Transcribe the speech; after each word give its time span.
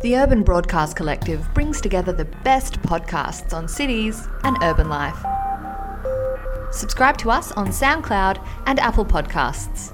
The 0.00 0.16
Urban 0.16 0.44
Broadcast 0.44 0.94
Collective 0.94 1.52
brings 1.54 1.80
together 1.80 2.12
the 2.12 2.24
best 2.24 2.80
podcasts 2.82 3.52
on 3.52 3.66
cities 3.66 4.28
and 4.44 4.56
urban 4.62 4.88
life. 4.88 5.18
Subscribe 6.70 7.18
to 7.18 7.32
us 7.32 7.50
on 7.52 7.70
SoundCloud 7.70 8.40
and 8.66 8.78
Apple 8.78 9.04
Podcasts. 9.04 9.92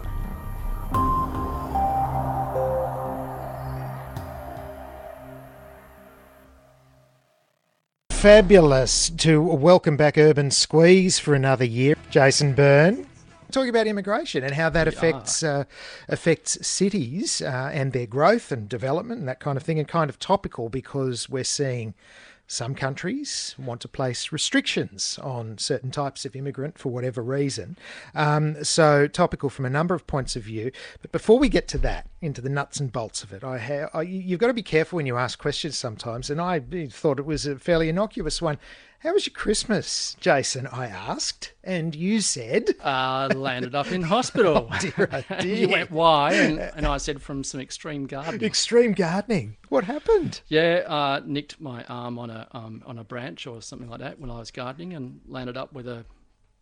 Fabulous 8.10 9.08
to 9.08 9.40
welcome 9.40 9.96
back 9.96 10.18
Urban 10.18 10.50
Squeeze 10.50 11.18
for 11.18 11.32
another 11.32 11.64
year. 11.64 11.94
Jason 12.10 12.52
Byrne. 12.52 13.06
Talking 13.54 13.70
about 13.70 13.86
immigration 13.86 14.42
and 14.42 14.52
how 14.52 14.68
that 14.70 14.88
affects 14.88 15.44
uh, 15.44 15.62
affects 16.08 16.66
cities 16.66 17.40
uh, 17.40 17.70
and 17.72 17.92
their 17.92 18.04
growth 18.04 18.50
and 18.50 18.68
development 18.68 19.20
and 19.20 19.28
that 19.28 19.38
kind 19.38 19.56
of 19.56 19.62
thing, 19.62 19.78
and 19.78 19.86
kind 19.86 20.10
of 20.10 20.18
topical 20.18 20.68
because 20.68 21.28
we're 21.28 21.44
seeing 21.44 21.94
some 22.46 22.74
countries 22.74 23.54
want 23.56 23.80
to 23.80 23.88
place 23.88 24.32
restrictions 24.32 25.18
on 25.22 25.56
certain 25.56 25.92
types 25.92 26.24
of 26.24 26.34
immigrant 26.34 26.78
for 26.78 26.90
whatever 26.90 27.22
reason. 27.22 27.76
Um, 28.14 28.62
so 28.64 29.06
topical 29.06 29.48
from 29.48 29.64
a 29.64 29.70
number 29.70 29.94
of 29.94 30.06
points 30.06 30.34
of 30.34 30.42
view. 30.42 30.72
But 31.00 31.12
before 31.12 31.38
we 31.38 31.48
get 31.48 31.68
to 31.68 31.78
that, 31.78 32.08
into 32.20 32.40
the 32.40 32.50
nuts 32.50 32.80
and 32.80 32.92
bolts 32.92 33.22
of 33.22 33.32
it, 33.32 33.44
I 33.44 33.58
have, 33.58 33.90
I, 33.94 34.02
you've 34.02 34.40
got 34.40 34.48
to 34.48 34.52
be 34.52 34.62
careful 34.62 34.96
when 34.96 35.06
you 35.06 35.16
ask 35.16 35.38
questions 35.38 35.78
sometimes. 35.78 36.28
And 36.28 36.40
I 36.40 36.60
thought 36.90 37.18
it 37.18 37.24
was 37.24 37.46
a 37.46 37.58
fairly 37.58 37.88
innocuous 37.88 38.42
one. 38.42 38.58
How 39.04 39.12
was 39.12 39.26
your 39.26 39.34
Christmas, 39.34 40.16
Jason? 40.18 40.66
I 40.66 40.86
asked, 40.86 41.52
and 41.62 41.94
you 41.94 42.22
said, 42.22 42.70
uh, 42.82 43.28
landed 43.36 43.74
up 43.74 43.92
in 43.92 44.00
hospital. 44.00 44.70
oh, 44.72 44.78
dear, 44.78 45.10
oh, 45.12 45.22
dear. 45.40 45.56
you 45.56 45.68
went, 45.68 45.90
why? 45.90 46.32
And, 46.32 46.58
and, 46.58 46.86
I 46.86 46.96
said, 46.96 47.20
from 47.20 47.44
some 47.44 47.60
extreme 47.60 48.06
gardening. 48.06 48.42
Extreme 48.42 48.94
gardening. 48.94 49.58
What 49.68 49.84
happened? 49.84 50.40
Yeah, 50.48 50.84
uh, 50.86 51.20
nicked 51.22 51.60
my 51.60 51.84
arm 51.84 52.18
on 52.18 52.30
a 52.30 52.48
um, 52.52 52.82
on 52.86 52.98
a 52.98 53.04
branch 53.04 53.46
or 53.46 53.60
something 53.60 53.90
like 53.90 54.00
that 54.00 54.18
when 54.18 54.30
I 54.30 54.38
was 54.38 54.50
gardening, 54.50 54.94
and 54.94 55.20
landed 55.28 55.58
up 55.58 55.74
with 55.74 55.86
a 55.86 56.06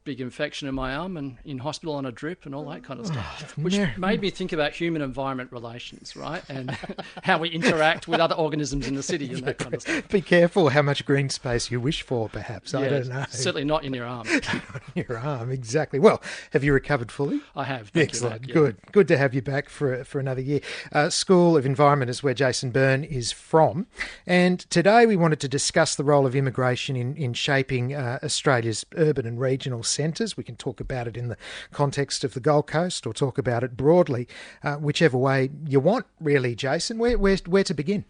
big 0.04 0.20
infection 0.20 0.68
in 0.68 0.74
my 0.74 0.94
arm 0.94 1.16
and 1.16 1.36
in 1.44 1.58
hospital 1.58 1.94
on 1.94 2.06
a 2.06 2.12
drip 2.12 2.46
and 2.46 2.54
all 2.54 2.64
that 2.70 2.82
kind 2.82 3.00
of 3.00 3.06
stuff, 3.06 3.54
oh, 3.58 3.62
which 3.62 3.78
made 3.96 4.20
me 4.20 4.30
think 4.30 4.52
about 4.52 4.72
human 4.72 5.02
environment 5.02 5.50
relations, 5.52 6.16
right? 6.16 6.42
And 6.48 6.70
how 7.22 7.38
we 7.38 7.48
interact 7.48 8.08
with 8.08 8.20
other 8.20 8.34
organisms 8.34 8.86
in 8.86 8.94
the 8.94 9.02
city 9.02 9.32
and 9.32 9.44
that 9.44 9.58
kind 9.58 9.74
of 9.74 9.82
stuff. 9.82 10.08
Be 10.08 10.20
careful 10.20 10.70
how 10.70 10.82
much 10.82 11.04
green 11.04 11.28
space 11.28 11.70
you 11.70 11.80
wish 11.80 12.02
for, 12.02 12.28
perhaps. 12.28 12.72
Yeah, 12.72 12.80
I 12.80 12.88
don't 12.88 13.08
know. 13.08 13.24
Certainly 13.28 13.64
not 13.64 13.84
in 13.84 13.94
your 13.94 14.06
arm. 14.06 14.26
your 14.94 15.18
arm, 15.18 15.50
exactly. 15.50 15.98
Well, 15.98 16.20
have 16.52 16.64
you 16.64 16.72
recovered 16.72 17.12
fully? 17.12 17.40
I 17.54 17.64
have. 17.64 17.90
Excellent. 17.94 18.48
Yeah. 18.48 18.54
Good. 18.54 18.76
Good 18.92 19.08
to 19.08 19.18
have 19.18 19.34
you 19.34 19.42
back 19.42 19.68
for, 19.68 20.04
for 20.04 20.18
another 20.18 20.40
year. 20.40 20.60
Uh, 20.92 21.10
School 21.10 21.56
of 21.56 21.64
Environment 21.64 22.10
is 22.10 22.22
where 22.22 22.34
Jason 22.34 22.70
Byrne 22.70 23.04
is 23.04 23.32
from. 23.32 23.86
And 24.26 24.58
today 24.70 25.06
we 25.06 25.16
wanted 25.16 25.40
to 25.40 25.48
discuss 25.48 25.94
the 25.94 26.04
role 26.04 26.26
of 26.26 26.34
immigration 26.34 26.96
in, 26.96 27.14
in 27.16 27.34
shaping 27.34 27.94
uh, 27.94 28.18
Australia's 28.22 28.84
urban 28.96 29.26
and 29.26 29.40
regional 29.40 29.82
centres. 29.92 30.36
We 30.36 30.44
can 30.44 30.56
talk 30.56 30.80
about 30.80 31.06
it 31.06 31.16
in 31.16 31.28
the 31.28 31.36
context 31.70 32.24
of 32.24 32.34
the 32.34 32.40
Gold 32.40 32.66
Coast 32.66 33.06
or 33.06 33.12
talk 33.12 33.38
about 33.38 33.62
it 33.62 33.76
broadly, 33.76 34.28
uh, 34.62 34.76
whichever 34.76 35.16
way 35.16 35.50
you 35.66 35.80
want, 35.80 36.06
really, 36.20 36.54
Jason. 36.54 36.98
Where, 36.98 37.18
where, 37.18 37.36
where 37.46 37.64
to 37.64 37.74
begin? 37.74 38.04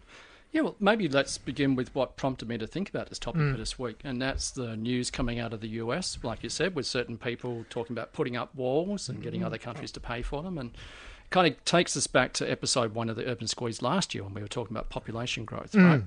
Yeah, 0.53 0.61
well, 0.61 0.75
maybe 0.79 1.09
let's 1.09 1.39
begin 1.39 1.75
with 1.75 1.93
what 1.95 2.15
prompted 2.15 2.47
me 2.47 2.59
to 2.59 2.67
think 2.67 2.87
about 2.87 3.09
this 3.09 3.17
topic 3.17 3.41
mm. 3.41 3.51
for 3.51 3.57
this 3.57 3.79
week, 3.79 3.99
and 4.03 4.21
that's 4.21 4.51
the 4.51 4.77
news 4.77 5.09
coming 5.09 5.39
out 5.39 5.51
of 5.51 5.61
the 5.61 5.69
US, 5.69 6.19
like 6.21 6.43
you 6.43 6.49
said, 6.49 6.75
with 6.75 6.85
certain 6.85 7.17
people 7.17 7.65
talking 7.71 7.95
about 7.95 8.13
putting 8.13 8.37
up 8.37 8.53
walls 8.53 9.09
and 9.09 9.23
getting 9.23 9.41
mm. 9.41 9.47
other 9.47 9.57
countries 9.57 9.91
to 9.93 9.99
pay 9.99 10.21
for 10.21 10.43
them, 10.43 10.59
and 10.59 10.69
it 10.69 11.31
kind 11.31 11.47
of 11.47 11.65
takes 11.65 11.97
us 11.97 12.05
back 12.05 12.33
to 12.33 12.49
episode 12.49 12.93
one 12.93 13.09
of 13.09 13.15
the 13.15 13.25
Urban 13.25 13.47
Squeeze 13.47 13.81
last 13.81 14.13
year 14.13 14.23
when 14.23 14.35
we 14.35 14.41
were 14.41 14.47
talking 14.47 14.77
about 14.77 14.91
population 14.91 15.43
growth, 15.43 15.71
mm. 15.71 15.89
right? 15.89 16.03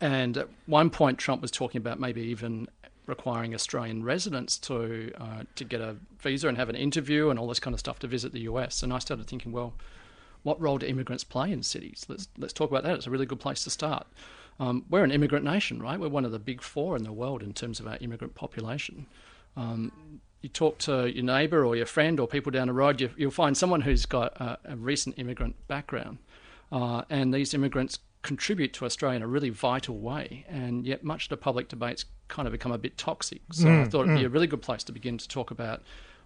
And 0.00 0.36
at 0.36 0.48
one 0.66 0.90
point, 0.90 1.18
Trump 1.18 1.40
was 1.40 1.52
talking 1.52 1.78
about 1.78 2.00
maybe 2.00 2.22
even 2.22 2.66
requiring 3.10 3.54
Australian 3.54 4.02
residents 4.02 4.56
to 4.58 5.12
uh, 5.20 5.42
to 5.56 5.64
get 5.64 5.80
a 5.80 5.96
visa 6.18 6.48
and 6.48 6.56
have 6.56 6.70
an 6.70 6.76
interview 6.76 7.28
and 7.28 7.38
all 7.38 7.48
this 7.48 7.60
kind 7.60 7.74
of 7.74 7.80
stuff 7.80 7.98
to 7.98 8.06
visit 8.06 8.32
the 8.32 8.40
US. 8.42 8.82
And 8.82 8.92
I 8.92 8.98
started 8.98 9.26
thinking, 9.26 9.52
well, 9.52 9.74
what 10.42 10.58
role 10.60 10.78
do 10.78 10.86
immigrants 10.86 11.24
play 11.24 11.52
in 11.52 11.62
cities? 11.62 12.06
Let's 12.08 12.28
let's 12.38 12.54
talk 12.54 12.70
about 12.70 12.84
that. 12.84 12.94
It's 12.94 13.06
a 13.06 13.10
really 13.10 13.26
good 13.26 13.40
place 13.40 13.64
to 13.64 13.70
start. 13.70 14.06
Um, 14.58 14.84
we're 14.90 15.04
an 15.04 15.10
immigrant 15.10 15.44
nation, 15.44 15.80
right? 15.80 15.98
We're 15.98 16.08
one 16.08 16.24
of 16.24 16.32
the 16.32 16.38
big 16.38 16.62
four 16.62 16.96
in 16.96 17.02
the 17.02 17.12
world 17.12 17.42
in 17.42 17.52
terms 17.52 17.80
of 17.80 17.86
our 17.86 17.96
immigrant 18.00 18.34
population. 18.34 19.06
Um, 19.56 20.20
you 20.42 20.48
talk 20.48 20.78
to 20.78 21.10
your 21.10 21.24
neighbour 21.24 21.64
or 21.64 21.76
your 21.76 21.86
friend 21.86 22.20
or 22.20 22.26
people 22.26 22.50
down 22.50 22.68
the 22.68 22.72
road, 22.72 23.00
you, 23.00 23.10
will 23.18 23.30
find 23.30 23.56
someone 23.56 23.82
who's 23.82 24.06
got 24.06 24.38
a, 24.40 24.58
a 24.64 24.76
recent 24.76 25.18
immigrant 25.18 25.56
background, 25.68 26.18
uh, 26.72 27.02
and 27.10 27.32
these 27.32 27.52
immigrants 27.54 27.98
contribute 28.22 28.72
to 28.74 28.84
Australia 28.84 29.16
in 29.16 29.22
a 29.22 29.26
really 29.26 29.50
vital 29.50 29.98
way. 29.98 30.44
And 30.48 30.86
yet, 30.86 31.02
much 31.04 31.24
of 31.24 31.28
the 31.30 31.36
public 31.36 31.68
debate's 31.68 32.04
kind 32.28 32.46
of 32.46 32.52
become 32.52 32.72
a 32.72 32.78
bit 32.78 32.96
toxic. 32.96 33.40
So 33.52 33.66
mm, 33.66 33.82
I 33.82 33.88
thought 33.88 34.02
it'd 34.02 34.14
mm. 34.14 34.18
be 34.18 34.24
a 34.24 34.28
really 34.28 34.46
good 34.46 34.62
place 34.62 34.84
to 34.84 34.92
begin 34.92 35.18
to 35.18 35.28
talk 35.28 35.50
about 35.50 35.82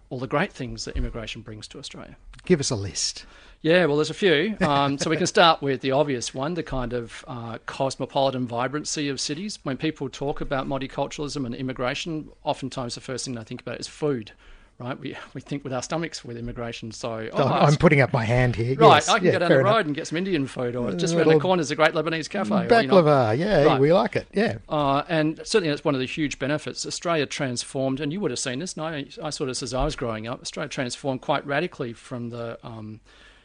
all 0.09 0.19
the 0.19 0.27
great 0.27 0.53
things 0.53 0.85
that 0.85 0.95
immigration 0.95 1.41
brings 1.41 1.67
to 1.69 1.79
Australia. 1.79 2.15
Give 2.45 2.59
us 2.59 2.69
a 2.69 2.75
list. 2.75 3.25
Yeah, 3.61 3.85
well, 3.85 3.95
there's 3.95 4.11
a 4.11 4.13
few. 4.13 4.55
Um, 4.61 4.99
so 4.99 5.09
we 5.09 5.17
can 5.17 5.25
start 5.25 5.61
with 5.61 5.81
the 5.81 5.91
obvious 5.91 6.33
one 6.33 6.53
the 6.53 6.61
kind 6.61 6.93
of 6.93 7.25
uh, 7.27 7.57
cosmopolitan 7.65 8.45
vibrancy 8.45 9.09
of 9.09 9.19
cities. 9.19 9.57
When 9.63 9.77
people 9.77 10.09
talk 10.09 10.41
about 10.41 10.67
multiculturalism 10.67 11.45
and 11.45 11.55
immigration, 11.55 12.29
oftentimes 12.43 12.93
the 12.93 13.01
first 13.01 13.25
thing 13.25 13.33
they 13.33 13.43
think 13.43 13.61
about 13.61 13.79
is 13.79 13.87
food 13.87 14.33
right? 14.79 14.99
We, 14.99 15.15
we 15.33 15.41
think 15.41 15.63
with 15.63 15.73
our 15.73 15.81
stomachs 15.81 16.23
with 16.23 16.37
immigration. 16.37 16.91
So 16.91 17.29
oh, 17.33 17.43
I'm 17.43 17.75
putting 17.75 18.01
up 18.01 18.13
my 18.13 18.25
hand 18.25 18.55
here. 18.55 18.75
Right, 18.75 18.95
yes. 18.95 19.09
I 19.09 19.17
can 19.17 19.27
yeah, 19.27 19.31
go 19.33 19.39
down 19.39 19.49
the 19.49 19.57
road 19.57 19.69
enough. 19.69 19.85
and 19.85 19.95
get 19.95 20.07
some 20.07 20.17
Indian 20.17 20.47
food, 20.47 20.75
or 20.75 20.93
just 20.93 21.15
around 21.15 21.29
the 21.29 21.39
corner 21.39 21.61
is 21.61 21.71
a 21.71 21.75
great 21.75 21.93
Lebanese 21.93 22.29
cafe. 22.29 22.49
Baklava, 22.49 23.31
or, 23.31 23.33
you 23.33 23.45
know. 23.45 23.51
yeah, 23.51 23.63
right. 23.63 23.81
we 23.81 23.93
like 23.93 24.15
it. 24.15 24.27
Yeah, 24.33 24.57
uh, 24.69 25.03
and 25.07 25.37
certainly 25.43 25.69
that's 25.69 25.83
one 25.83 25.95
of 25.95 25.99
the 25.99 26.07
huge 26.07 26.39
benefits. 26.39 26.85
Australia 26.85 27.25
transformed, 27.25 27.99
and 27.99 28.11
you 28.11 28.19
would 28.19 28.31
have 28.31 28.39
seen 28.39 28.59
this. 28.59 28.73
And 28.75 28.83
I, 28.83 29.05
I 29.23 29.29
saw 29.29 29.45
this 29.45 29.63
as 29.63 29.73
I 29.73 29.85
was 29.85 29.95
growing 29.95 30.27
up. 30.27 30.41
Australia 30.41 30.69
transformed 30.69 31.21
quite 31.21 31.45
radically 31.45 31.93
from 31.93 32.29
the 32.29 32.57
um, 32.63 32.99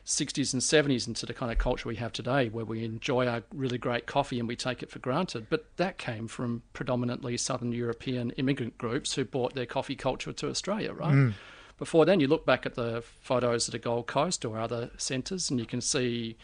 60s 0.06 0.52
and 0.52 0.62
70s 0.62 1.06
into 1.06 1.26
the 1.26 1.34
kind 1.34 1.52
of 1.52 1.58
culture 1.58 1.88
we 1.88 1.96
have 1.96 2.12
today, 2.12 2.48
where 2.48 2.64
we 2.64 2.84
enjoy 2.84 3.26
our 3.26 3.42
really 3.54 3.78
great 3.78 4.06
coffee 4.06 4.38
and 4.38 4.48
we 4.48 4.56
take 4.56 4.82
it 4.82 4.90
for 4.90 4.98
granted. 4.98 5.46
But 5.48 5.76
that 5.76 5.98
came 5.98 6.28
from 6.28 6.62
predominantly 6.72 7.36
Southern 7.36 7.72
European 7.72 8.30
immigrant 8.32 8.78
groups 8.78 9.14
who 9.14 9.24
brought 9.24 9.54
their 9.54 9.66
coffee 9.66 9.96
culture 9.96 10.32
to 10.32 10.48
Australia, 10.48 10.92
right? 10.92 11.14
Mm. 11.14 11.34
Before 11.78 12.04
then, 12.04 12.20
you 12.20 12.28
look 12.28 12.44
back 12.44 12.66
at 12.66 12.74
the 12.74 13.02
photos 13.22 13.68
of 13.68 13.72
the 13.72 13.78
Gold 13.78 14.06
Coast 14.06 14.44
or 14.44 14.58
other 14.58 14.90
centres, 14.98 15.48
and 15.48 15.58
you 15.58 15.66
can 15.66 15.80
see 15.80 16.36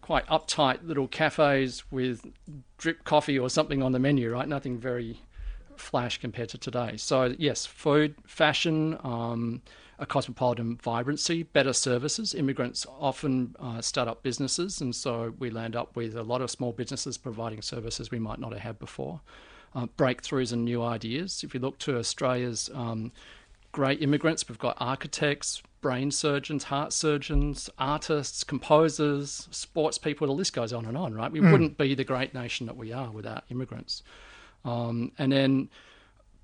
quite 0.00 0.26
uptight 0.26 0.86
little 0.86 1.06
cafes 1.06 1.84
with 1.90 2.26
drip 2.78 3.04
coffee 3.04 3.38
or 3.38 3.48
something 3.48 3.82
on 3.82 3.92
the 3.92 4.00
menu, 4.00 4.30
right? 4.32 4.48
Nothing 4.48 4.78
very 4.78 5.20
flash 5.76 6.18
compared 6.18 6.48
to 6.50 6.58
today. 6.58 6.96
So, 6.96 7.34
yes, 7.38 7.64
food, 7.64 8.16
fashion, 8.26 8.98
um, 9.04 9.62
a 10.02 10.06
cosmopolitan 10.06 10.76
vibrancy, 10.76 11.44
better 11.44 11.72
services. 11.72 12.34
Immigrants 12.34 12.84
often 13.00 13.54
uh, 13.60 13.80
start 13.80 14.08
up 14.08 14.22
businesses, 14.22 14.80
and 14.80 14.94
so 14.94 15.32
we 15.38 15.48
land 15.48 15.76
up 15.76 15.94
with 15.94 16.16
a 16.16 16.22
lot 16.22 16.42
of 16.42 16.50
small 16.50 16.72
businesses 16.72 17.16
providing 17.16 17.62
services 17.62 18.10
we 18.10 18.18
might 18.18 18.40
not 18.40 18.52
have 18.52 18.62
had 18.62 18.78
before. 18.78 19.20
Uh, 19.74 19.86
breakthroughs 19.96 20.52
and 20.52 20.64
new 20.64 20.82
ideas. 20.82 21.42
If 21.44 21.54
you 21.54 21.60
look 21.60 21.78
to 21.78 21.96
Australia's 21.96 22.68
um, 22.74 23.12
great 23.72 24.02
immigrants. 24.02 24.48
We've 24.48 24.58
got 24.58 24.76
architects, 24.78 25.62
brain 25.80 26.10
surgeons, 26.10 26.64
heart 26.64 26.92
surgeons, 26.92 27.68
artists, 27.78 28.44
composers, 28.44 29.48
sports 29.50 29.98
people. 29.98 30.26
The 30.26 30.34
list 30.34 30.52
goes 30.52 30.72
on 30.72 30.84
and 30.84 30.96
on, 30.96 31.14
right? 31.14 31.32
We 31.32 31.40
mm. 31.40 31.50
wouldn't 31.50 31.78
be 31.78 31.94
the 31.94 32.04
great 32.04 32.34
nation 32.34 32.66
that 32.66 32.76
we 32.76 32.92
are 32.92 33.10
without 33.10 33.44
immigrants. 33.50 34.02
Um, 34.64 35.12
and 35.18 35.32
then 35.32 35.70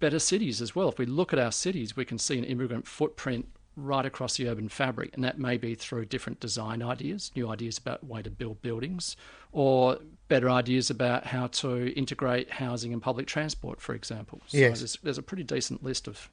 better 0.00 0.18
cities 0.18 0.60
as 0.60 0.74
well. 0.74 0.88
If 0.88 0.98
we 0.98 1.06
look 1.06 1.32
at 1.32 1.38
our 1.38 1.52
cities, 1.52 1.96
we 1.96 2.04
can 2.04 2.18
see 2.18 2.38
an 2.38 2.44
immigrant 2.44 2.86
footprint 2.86 3.48
right 3.76 4.04
across 4.04 4.36
the 4.36 4.48
urban 4.48 4.68
fabric, 4.68 5.10
and 5.14 5.22
that 5.22 5.38
may 5.38 5.56
be 5.56 5.74
through 5.74 6.04
different 6.06 6.40
design 6.40 6.82
ideas, 6.82 7.30
new 7.36 7.48
ideas 7.48 7.78
about 7.78 8.04
way 8.04 8.22
to 8.22 8.30
build 8.30 8.60
buildings, 8.60 9.16
or 9.52 9.98
better 10.26 10.50
ideas 10.50 10.90
about 10.90 11.26
how 11.26 11.46
to 11.46 11.92
integrate 11.96 12.50
housing 12.50 12.92
and 12.92 13.00
public 13.00 13.26
transport, 13.26 13.80
for 13.80 13.94
example. 13.94 14.40
So 14.48 14.58
yes. 14.58 14.78
there's, 14.80 14.98
there's 15.02 15.18
a 15.18 15.22
pretty 15.22 15.44
decent 15.44 15.82
list 15.84 16.08
of 16.08 16.28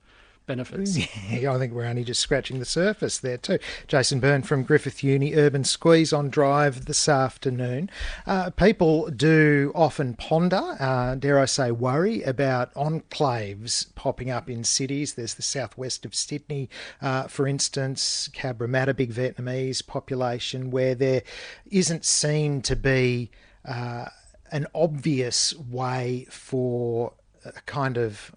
benefits. 0.46 0.98
Yeah, 1.30 1.54
I 1.54 1.58
think 1.58 1.74
we're 1.74 1.86
only 1.86 2.04
just 2.04 2.22
scratching 2.22 2.60
the 2.60 2.66
surface 2.66 3.18
there 3.20 3.38
too. 3.38 3.58
Jason 3.88 4.20
Byrne 4.20 4.44
from 4.44 4.64
Griffith 4.64 5.04
Uni, 5.04 5.34
Urban 5.34 5.64
Squeeze 5.64 6.14
on 6.14 6.30
Drive 6.30 6.86
this 6.86 7.10
afternoon. 7.10 7.90
Uh, 8.28 8.52
people 8.52 9.10
do 9.10 9.72
often 9.74 10.14
ponder, 10.14 10.78
uh, 10.80 11.16
dare 11.16 11.40
I 11.40 11.46
say, 11.46 11.72
worry 11.72 12.22
about 12.24 12.74
enclaves 12.76 13.94
popping 13.96 14.30
up 14.30 14.50
in 14.50 14.64
cities. 14.64 15.16
There's 15.16 15.34
the 15.34 15.42
southwest 15.42 16.06
of 16.06 16.14
Sydney, 16.14 16.70
uh, 17.02 17.24
for 17.24 17.48
instance, 17.48 18.30
Cabramatta, 18.34 18.96
big 18.96 19.12
Vietnamese 19.12 19.86
population, 19.86 20.70
where 20.72 20.96
there 20.96 21.24
isn't 21.72 22.06
seen 22.06 22.62
to 22.64 22.76
be 22.76 23.32
uh, 23.66 24.06
an 24.52 24.68
obvious 24.76 25.56
way 25.56 26.28
for 26.30 27.14
a 27.46 27.62
kind 27.66 27.98
of 27.98 28.36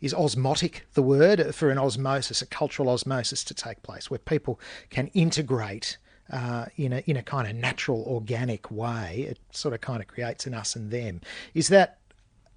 is 0.00 0.12
osmotic 0.14 0.86
the 0.94 1.02
word 1.02 1.54
for 1.54 1.70
an 1.70 1.78
osmosis, 1.78 2.42
a 2.42 2.46
cultural 2.46 2.88
osmosis 2.88 3.44
to 3.44 3.54
take 3.54 3.82
place, 3.82 4.10
where 4.10 4.18
people 4.18 4.58
can 4.90 5.08
integrate 5.08 5.96
uh, 6.30 6.66
in 6.76 6.92
a 6.92 6.98
in 7.06 7.16
a 7.16 7.22
kind 7.22 7.48
of 7.48 7.54
natural, 7.54 8.02
organic 8.06 8.70
way. 8.70 9.26
It 9.28 9.38
sort 9.50 9.74
of 9.74 9.80
kind 9.80 10.00
of 10.00 10.08
creates 10.08 10.46
an 10.46 10.54
us 10.54 10.74
and 10.76 10.90
them. 10.90 11.20
Is 11.54 11.68
that 11.68 11.98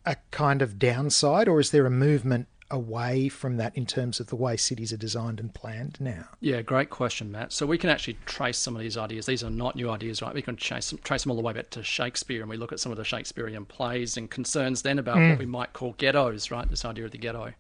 a 0.05 0.17
kind 0.31 0.61
of 0.61 0.77
downside, 0.77 1.47
or 1.47 1.59
is 1.59 1.71
there 1.71 1.85
a 1.85 1.91
movement 1.91 2.47
away 2.71 3.29
from 3.29 3.57
that 3.57 3.75
in 3.77 3.85
terms 3.85 4.19
of 4.19 4.27
the 4.27 4.35
way 4.35 4.57
cities 4.57 4.91
are 4.91 4.97
designed 4.97 5.39
and 5.39 5.53
planned 5.53 5.97
now? 6.00 6.25
Yeah, 6.39 6.62
great 6.62 6.89
question, 6.89 7.31
Matt. 7.31 7.53
So 7.53 7.65
we 7.65 7.77
can 7.77 7.89
actually 7.89 8.17
trace 8.25 8.57
some 8.57 8.75
of 8.75 8.81
these 8.81 8.97
ideas. 8.97 9.25
These 9.25 9.44
are 9.44 9.50
not 9.50 9.75
new 9.75 9.89
ideas, 9.89 10.21
right? 10.21 10.33
We 10.33 10.41
can 10.41 10.56
trace 10.56 10.89
them, 10.89 11.00
trace 11.03 11.23
them 11.23 11.31
all 11.31 11.38
the 11.38 11.44
way 11.44 11.53
back 11.53 11.69
to 11.71 11.83
Shakespeare, 11.83 12.41
and 12.41 12.50
we 12.50 12.57
look 12.57 12.71
at 12.71 12.79
some 12.79 12.91
of 12.91 12.97
the 12.97 13.03
Shakespearean 13.03 13.65
plays 13.65 14.17
and 14.17 14.29
concerns 14.29 14.81
then 14.81 15.00
about 15.00 15.17
mm. 15.17 15.31
what 15.31 15.39
we 15.39 15.45
might 15.45 15.73
call 15.73 15.94
ghettos, 15.97 16.51
right? 16.51 16.69
This 16.69 16.85
idea 16.85 17.06
of 17.06 17.12
the 17.12 17.17
ghetto. 17.17 17.53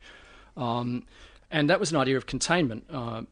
Um, 0.57 1.05
and 1.51 1.69
that 1.69 1.79
was 1.79 1.91
an 1.91 1.97
idea 1.97 2.17
of 2.17 2.25
containment. 2.25 2.85
Uh, 2.89 3.23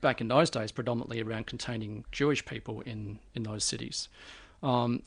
back 0.00 0.20
in 0.20 0.28
those 0.28 0.50
days, 0.50 0.70
predominantly 0.70 1.20
around 1.20 1.46
containing 1.46 2.04
Jewish 2.12 2.44
people 2.44 2.80
in, 2.82 3.18
in 3.34 3.42
those 3.42 3.64
cities. 3.64 4.08
Um, 4.62 5.02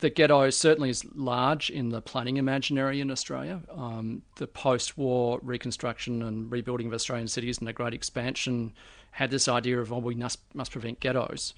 the 0.00 0.10
ghetto 0.10 0.50
certainly 0.50 0.90
is 0.90 1.04
large 1.14 1.70
in 1.70 1.88
the 1.88 2.02
planning 2.02 2.36
imaginary 2.36 3.00
in 3.00 3.10
Australia. 3.10 3.62
Um, 3.70 4.22
the 4.36 4.46
post 4.46 4.98
war 4.98 5.38
reconstruction 5.42 6.22
and 6.22 6.50
rebuilding 6.50 6.88
of 6.88 6.92
Australian 6.92 7.28
cities 7.28 7.58
and 7.58 7.66
the 7.66 7.72
great 7.72 7.94
expansion 7.94 8.74
had 9.12 9.30
this 9.30 9.48
idea 9.48 9.80
of, 9.80 9.92
oh, 9.92 9.98
we 9.98 10.14
must, 10.14 10.40
must 10.54 10.72
prevent 10.72 11.00
ghettos. 11.00 11.54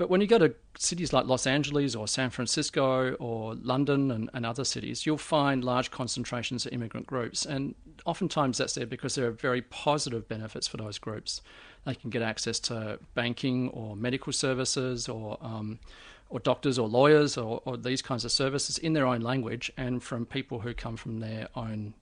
But 0.00 0.08
when 0.08 0.22
you 0.22 0.26
go 0.26 0.38
to 0.38 0.54
cities 0.78 1.12
like 1.12 1.26
Los 1.26 1.46
Angeles 1.46 1.94
or 1.94 2.08
San 2.08 2.30
Francisco 2.30 3.12
or 3.14 3.54
London 3.56 4.10
and, 4.10 4.30
and, 4.32 4.46
other 4.46 4.64
cities, 4.64 5.04
you'll 5.04 5.18
find 5.18 5.62
large 5.62 5.90
concentrations 5.90 6.64
of 6.64 6.72
immigrant 6.72 7.06
groups. 7.06 7.44
And 7.44 7.74
oftentimes 8.06 8.56
that's 8.56 8.74
there 8.74 8.86
because 8.86 9.16
there 9.16 9.26
are 9.26 9.32
very 9.32 9.60
positive 9.60 10.26
benefits 10.26 10.66
for 10.66 10.78
those 10.78 10.96
groups. 10.98 11.42
They 11.84 11.94
can 11.94 12.08
get 12.08 12.22
access 12.22 12.58
to 12.60 12.98
banking 13.14 13.68
or 13.70 13.94
medical 13.94 14.32
services 14.32 15.06
or 15.06 15.36
um, 15.42 15.80
or 16.30 16.40
doctors 16.40 16.78
or 16.78 16.88
lawyers 16.88 17.36
or, 17.36 17.60
or, 17.64 17.76
these 17.76 18.00
kinds 18.00 18.24
of 18.24 18.32
services 18.32 18.78
in 18.78 18.92
their 18.92 19.04
own 19.04 19.20
language 19.20 19.70
and 19.76 20.02
from 20.02 20.24
people 20.24 20.60
who 20.60 20.72
come 20.72 20.96
from 20.96 21.18
their 21.18 21.48
own 21.54 21.92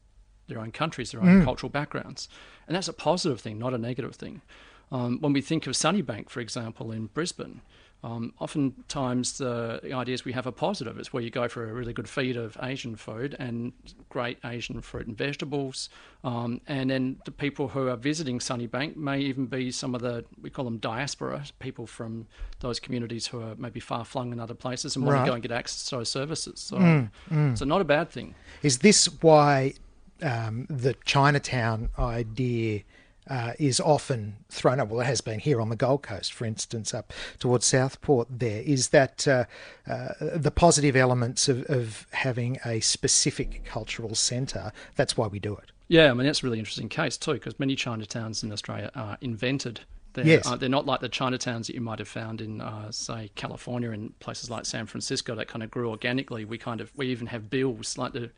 their 0.47 0.61
own 0.61 0.73
countries, 0.73 1.11
their 1.11 1.21
own 1.21 1.43
mm. 1.43 1.45
cultural 1.45 1.69
backgrounds. 1.69 2.29
And 2.67 2.75
that's 2.75 2.89
a 2.89 2.93
positive 2.95 3.41
thing, 3.41 3.59
not 3.59 3.75
a 3.75 3.79
negative 3.79 4.15
thing. 4.15 4.41
Um, 4.91 5.19
when 5.21 5.35
we 5.35 5.43
think 5.43 5.67
of 5.67 5.75
Sunnybank, 5.75 6.31
for 6.31 6.41
example, 6.41 6.91
in 6.91 7.07
Brisbane, 7.07 7.61
um, 8.05 8.33
oftentimes 8.39 9.39
the 9.39 9.81
ideas 9.93 10.25
we 10.25 10.33
have 10.33 10.47
are 10.47 10.53
positive. 10.53 10.99
It's 10.99 11.13
where 11.13 11.23
you 11.23 11.31
go 11.31 11.49
for 11.49 11.69
a 11.69 11.73
really 11.73 11.93
good 11.93 12.09
feed 12.09 12.37
of 12.37 12.57
Asian 12.63 12.95
food 12.95 13.35
and 13.39 13.73
great 14.09 14.39
Asian 14.45 14.81
fruit 14.81 15.09
and 15.09 15.19
vegetables. 15.19 15.89
Um, 16.23 16.61
and 16.69 16.91
then 16.91 17.17
the 17.25 17.33
people 17.33 17.69
who 17.69 17.89
are 17.89 17.97
visiting 17.97 18.39
Sunnybank 18.39 18.95
may 18.97 19.19
even 19.19 19.47
be 19.47 19.73
some 19.73 19.97
of 19.97 20.01
the, 20.01 20.25
we 20.41 20.49
call 20.49 20.65
them 20.65 20.79
diaspora, 20.79 21.45
people 21.59 21.87
from 21.87 22.29
those 22.61 22.79
communities 22.79 23.27
who 23.27 23.41
are 23.43 23.57
maybe 23.57 23.81
far 23.81 24.05
flung 24.05 24.33
in 24.33 24.39
other 24.39 24.55
places 24.55 24.95
and 24.95 25.05
want 25.05 25.17
right. 25.17 25.25
to 25.25 25.31
go 25.31 25.35
and 25.35 25.43
get 25.43 25.51
access 25.51 25.87
to 25.87 25.97
those 25.97 26.09
services. 26.09 26.61
So, 26.61 26.77
mm, 26.77 27.11
mm. 27.31 27.59
so 27.59 27.65
not 27.65 27.81
a 27.81 27.85
bad 27.85 28.11
thing. 28.11 28.35
Is 28.63 28.79
this 28.79 29.07
why 29.23 29.75
um, 30.23 30.67
the 30.71 30.95
Chinatown 31.05 31.91
idea? 31.99 32.83
Uh, 33.29 33.53
is 33.59 33.81
often 33.81 34.37
thrown 34.49 34.81
up. 34.81 34.89
Well, 34.89 35.01
it 35.01 35.07
has 35.07 35.21
been 35.21 35.41
here 35.41 35.61
on 35.61 35.69
the 35.69 35.77
Gold 35.77 36.03
Coast, 36.03 36.33
for 36.33 36.45
instance, 36.45 36.95
up 36.95 37.13
towards 37.39 37.67
Southport. 37.67 38.29
There 38.31 38.63
is 38.63 38.89
that 38.89 39.29
uh, 39.29 39.45
uh, 39.87 40.15
the 40.21 40.51
positive 40.51 40.97
elements 40.97 41.49
of, 41.49 41.65
of 41.65 42.07
having 42.13 42.59
a 42.65 42.81
specific 42.81 43.65
cultural 43.65 44.15
centre. 44.15 44.73
That's 44.97 45.17
why 45.17 45.27
we 45.27 45.39
do 45.39 45.55
it. 45.57 45.73
Yeah, 45.89 46.11
I 46.11 46.15
mean 46.15 46.27
that's 46.27 46.43
a 46.43 46.47
really 46.47 46.59
interesting 46.59 46.89
case 46.89 47.17
too, 47.17 47.35
because 47.35 47.59
many 47.59 47.75
Chinatowns 47.75 48.43
in 48.43 48.53
Australia 48.53 48.91
are 48.95 49.17
invented. 49.21 49.81
They're, 50.13 50.27
yes. 50.27 50.47
Uh, 50.47 50.57
they're 50.57 50.69
not 50.69 50.87
like 50.87 51.01
the 51.01 51.09
Chinatowns 51.09 51.67
that 51.67 51.75
you 51.75 51.81
might 51.81 51.99
have 51.99 52.09
found 52.09 52.41
in, 52.41 52.61
uh, 52.61 52.91
say, 52.91 53.31
California 53.35 53.91
and 53.91 54.19
places 54.21 54.51
like 54.51 54.67
San 54.67 54.87
Francisco 54.87 55.35
that 55.35 55.49
kind 55.49 55.63
of 55.63 55.71
grew 55.71 55.91
organically. 55.91 56.45
We 56.45 56.59
kind 56.59 56.81
of 56.81 56.91
we 56.97 57.07
even 57.09 57.27
have 57.29 57.51
bills 57.51 57.97
like 57.99 58.13
the 58.13 58.31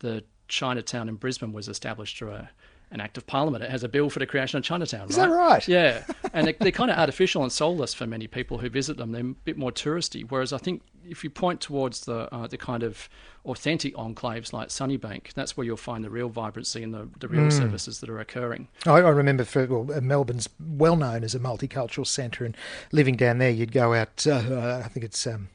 the 0.00 0.24
Chinatown 0.48 1.08
in 1.08 1.16
Brisbane 1.16 1.52
was 1.52 1.68
established 1.68 2.18
through 2.18 2.32
a 2.32 2.50
an 2.94 3.00
act 3.00 3.18
of 3.18 3.26
parliament. 3.26 3.64
It 3.64 3.70
has 3.70 3.82
a 3.82 3.88
bill 3.88 4.08
for 4.08 4.20
the 4.20 4.26
creation 4.26 4.56
of 4.56 4.64
Chinatown. 4.64 5.10
Is 5.10 5.18
right? 5.18 5.28
that 5.28 5.34
right? 5.34 5.68
Yeah, 5.68 6.04
and 6.32 6.46
they're, 6.46 6.54
they're, 6.58 6.70
kind 6.70 6.90
of 6.90 6.96
artificial 6.96 7.42
and 7.42 7.52
soulless 7.52 7.92
for 7.92 8.06
many 8.06 8.28
people 8.28 8.58
who 8.58 8.70
visit 8.70 8.96
them. 8.96 9.12
They're 9.12 9.22
a 9.22 9.34
bit 9.44 9.58
more 9.58 9.72
touristy. 9.72 10.24
Whereas 10.26 10.52
I 10.52 10.58
think 10.58 10.80
if 11.04 11.24
you 11.24 11.28
point 11.28 11.60
towards 11.60 12.02
the 12.06 12.32
uh, 12.32 12.46
the 12.46 12.56
kind 12.56 12.84
of 12.84 13.08
authentic 13.44 13.94
enclaves 13.96 14.52
like 14.52 14.68
Sunnybank, 14.68 15.34
that's 15.34 15.56
where 15.56 15.66
you'll 15.66 15.76
find 15.76 16.04
the 16.04 16.08
real 16.08 16.28
vibrancy 16.28 16.82
and 16.82 16.94
the, 16.94 17.08
the 17.18 17.28
real 17.28 17.48
mm. 17.48 17.52
services 17.52 18.00
that 18.00 18.08
are 18.08 18.20
occurring. 18.20 18.68
I, 18.86 18.92
I 18.92 19.10
remember 19.10 19.44
for, 19.44 19.66
well, 19.66 20.00
Melbourne's 20.00 20.48
well 20.58 20.96
known 20.96 21.24
as 21.24 21.34
a 21.34 21.40
multicultural 21.40 22.06
centre, 22.06 22.44
and 22.44 22.56
living 22.92 23.16
down 23.16 23.38
there, 23.38 23.50
you'd 23.50 23.72
go 23.72 23.92
out. 23.92 24.26
Uh, 24.26 24.82
I 24.84 24.88
think 24.88 25.04
it's. 25.04 25.26
Um, 25.26 25.48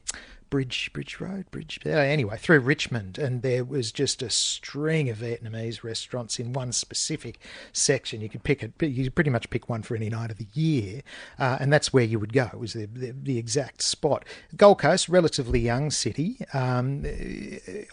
Bridge 0.50 0.90
Bridge 0.92 1.20
Road, 1.20 1.50
Bridge. 1.50 1.78
anyway, 1.86 2.36
through 2.36 2.60
Richmond, 2.60 3.18
and 3.18 3.42
there 3.42 3.64
was 3.64 3.92
just 3.92 4.20
a 4.22 4.28
string 4.28 5.08
of 5.08 5.18
Vietnamese 5.18 5.84
restaurants 5.84 6.38
in 6.38 6.52
one 6.52 6.72
specific 6.72 7.38
section. 7.72 8.20
You 8.20 8.28
could 8.28 8.42
pick 8.42 8.62
it. 8.62 8.72
You 8.80 9.04
could 9.04 9.14
pretty 9.14 9.30
much 9.30 9.48
pick 9.50 9.68
one 9.68 9.82
for 9.82 9.94
any 9.94 10.10
night 10.10 10.30
of 10.30 10.38
the 10.38 10.48
year, 10.52 11.02
uh, 11.38 11.58
and 11.60 11.72
that's 11.72 11.92
where 11.92 12.04
you 12.04 12.18
would 12.18 12.32
go. 12.32 12.50
It 12.52 12.58
was 12.58 12.72
the, 12.72 12.86
the, 12.86 13.12
the 13.12 13.38
exact 13.38 13.82
spot. 13.82 14.24
Gold 14.56 14.80
Coast, 14.80 15.08
relatively 15.08 15.60
young 15.60 15.90
city. 15.90 16.38
Um, 16.52 17.06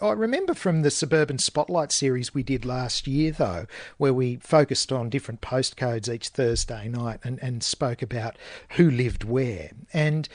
I 0.02 0.10
remember 0.10 0.54
from 0.54 0.82
the 0.82 0.90
Suburban 0.90 1.38
Spotlight 1.38 1.92
series 1.92 2.34
we 2.34 2.42
did 2.42 2.64
last 2.64 3.06
year, 3.06 3.30
though, 3.30 3.66
where 3.96 4.12
we 4.12 4.36
focused 4.36 4.90
on 4.92 5.08
different 5.08 5.40
postcodes 5.40 6.12
each 6.12 6.28
Thursday 6.28 6.88
night 6.88 7.20
and, 7.22 7.38
and 7.40 7.62
spoke 7.62 8.02
about 8.02 8.36
who 8.70 8.90
lived 8.90 9.24
where. 9.24 9.70
And 9.92 10.28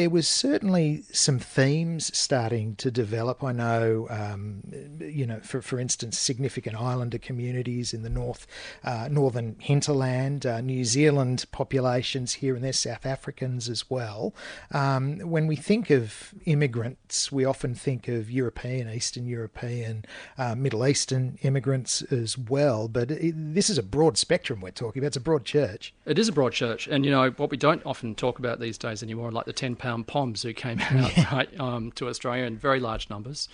there 0.00 0.08
was 0.08 0.26
certainly 0.26 1.04
some 1.12 1.38
themes 1.38 2.10
starting 2.16 2.74
to 2.74 2.90
develop. 2.90 3.44
I 3.44 3.52
know, 3.52 4.06
um, 4.08 4.62
you 4.98 5.26
know, 5.26 5.40
for 5.40 5.60
for 5.60 5.78
instance, 5.78 6.18
significant 6.18 6.74
islander 6.74 7.18
communities 7.18 7.92
in 7.92 8.02
the 8.02 8.08
north, 8.08 8.46
uh, 8.82 9.08
northern 9.10 9.56
hinterland, 9.58 10.46
uh, 10.46 10.62
New 10.62 10.86
Zealand 10.86 11.44
populations 11.52 12.32
here 12.32 12.54
and 12.54 12.64
there, 12.64 12.72
South 12.72 13.04
Africans 13.04 13.68
as 13.68 13.90
well. 13.90 14.34
Um, 14.72 15.18
when 15.18 15.46
we 15.46 15.54
think 15.54 15.90
of 15.90 16.32
immigrants, 16.46 17.30
we 17.30 17.44
often 17.44 17.74
think 17.74 18.08
of 18.08 18.30
European, 18.30 18.88
Eastern 18.88 19.26
European, 19.26 20.06
uh, 20.38 20.54
Middle 20.54 20.86
Eastern 20.86 21.36
immigrants 21.42 22.00
as 22.10 22.38
well. 22.38 22.88
But 22.88 23.10
it, 23.10 23.34
this 23.36 23.68
is 23.68 23.76
a 23.76 23.82
broad 23.82 24.16
spectrum 24.16 24.62
we're 24.62 24.70
talking 24.70 25.02
about. 25.02 25.08
It's 25.08 25.18
a 25.18 25.20
broad 25.20 25.44
church. 25.44 25.92
It 26.06 26.18
is 26.18 26.28
a 26.28 26.32
broad 26.32 26.54
church, 26.54 26.88
and 26.88 27.04
you 27.04 27.10
know 27.10 27.28
what 27.32 27.50
we 27.50 27.58
don't 27.58 27.84
often 27.84 28.14
talk 28.14 28.38
about 28.38 28.60
these 28.60 28.78
days 28.78 29.02
anymore, 29.02 29.30
like 29.30 29.44
the 29.44 29.52
ten 29.52 29.76
pound 29.76 29.89
POMs 29.98 30.42
who 30.42 30.52
came 30.52 30.80
out 30.92 31.16
yeah. 31.16 31.34
right, 31.34 31.60
um, 31.60 31.92
to 31.92 32.08
Australia 32.08 32.44
in 32.44 32.56
very 32.56 32.80
large 32.80 33.10
numbers. 33.10 33.48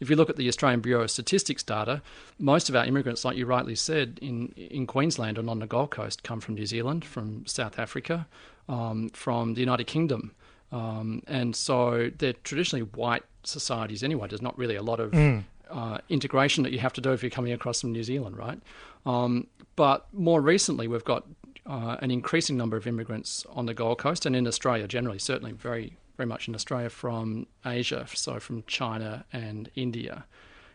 If 0.00 0.10
you 0.10 0.16
look 0.16 0.28
at 0.28 0.36
the 0.36 0.48
Australian 0.48 0.80
Bureau 0.80 1.04
of 1.04 1.10
Statistics 1.12 1.62
data, 1.62 2.02
most 2.38 2.68
of 2.68 2.74
our 2.74 2.84
immigrants, 2.84 3.24
like 3.24 3.36
you 3.36 3.46
rightly 3.46 3.76
said, 3.76 4.18
in, 4.20 4.48
in 4.56 4.86
Queensland 4.86 5.38
and 5.38 5.48
on 5.48 5.60
the 5.60 5.66
Gold 5.66 5.92
Coast 5.92 6.24
come 6.24 6.40
from 6.40 6.56
New 6.56 6.66
Zealand, 6.66 7.04
from 7.04 7.46
South 7.46 7.78
Africa, 7.78 8.26
um, 8.68 9.10
from 9.10 9.54
the 9.54 9.60
United 9.60 9.86
Kingdom. 9.86 10.32
Um, 10.72 11.22
and 11.28 11.54
so 11.54 12.10
they're 12.18 12.32
traditionally 12.32 12.82
white 12.82 13.22
societies 13.44 14.02
anyway. 14.02 14.26
There's 14.28 14.42
not 14.42 14.58
really 14.58 14.74
a 14.74 14.82
lot 14.82 14.98
of 14.98 15.12
mm. 15.12 15.44
uh, 15.70 15.98
integration 16.08 16.64
that 16.64 16.72
you 16.72 16.80
have 16.80 16.94
to 16.94 17.00
do 17.00 17.12
if 17.12 17.22
you're 17.22 17.30
coming 17.30 17.52
across 17.52 17.82
from 17.82 17.92
New 17.92 18.02
Zealand, 18.02 18.36
right? 18.36 18.58
Um, 19.06 19.46
but 19.76 20.06
more 20.12 20.40
recently, 20.40 20.88
we've 20.88 21.04
got 21.04 21.26
uh, 21.66 21.96
an 22.00 22.10
increasing 22.10 22.56
number 22.56 22.76
of 22.76 22.86
immigrants 22.86 23.46
on 23.50 23.66
the 23.66 23.74
Gold 23.74 23.98
Coast 23.98 24.26
and 24.26 24.34
in 24.34 24.46
Australia 24.46 24.88
generally, 24.88 25.18
certainly 25.18 25.52
very, 25.52 25.96
very 26.16 26.26
much 26.26 26.48
in 26.48 26.54
Australia 26.54 26.90
from 26.90 27.46
Asia, 27.64 28.06
so 28.12 28.40
from 28.40 28.64
China 28.66 29.24
and 29.32 29.70
India. 29.74 30.24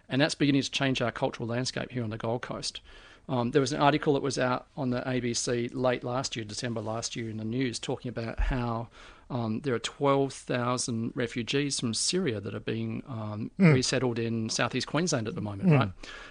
And 0.10 0.22
that's 0.22 0.36
beginning 0.36 0.62
to 0.62 0.72
change 0.72 1.02
our 1.02 1.12
cultural 1.12 1.48
landscape 1.48 1.92
here 1.92 2.04
on 2.04 2.10
the 2.10 2.18
Gold 2.18 2.42
Coast. 2.42 2.82
Um, 3.30 3.52
there 3.52 3.60
was 3.60 3.74
an 3.74 3.82
article 3.82 4.14
that 4.14 4.24
was 4.24 4.40
out 4.40 4.68
on 4.78 4.90
the 4.90 5.02
ABC 5.02 5.70
late 5.74 6.04
last 6.04 6.36
year, 6.36 6.46
December 6.46 6.80
last 6.80 7.16
year, 7.16 7.30
in 7.30 7.38
the 7.38 7.44
news, 7.44 7.78
talking 7.78 8.08
about 8.08 8.40
how 8.40 8.88
um, 9.30 9.60
there 9.62 9.74
are 9.74 9.80
12,000 9.80 11.12
refugees 11.14 11.80
from 11.80 11.94
Syria 11.94 12.40
that 12.40 12.56
are 12.56 12.62
being 12.62 13.04
um, 13.10 13.52
mm. 13.60 13.74
resettled 13.74 14.18
in 14.18 14.50
southeast 14.50 14.88
Queensland 14.88 15.28
at 15.28 15.36
the 15.36 15.42
moment, 15.42 15.70
mm. 15.70 15.78
right? 15.78 15.90